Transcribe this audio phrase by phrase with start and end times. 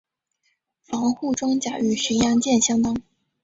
[0.81, 2.99] 防护装甲与巡洋舰相当。